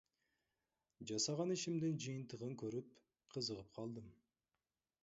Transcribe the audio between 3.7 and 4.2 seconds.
калдым.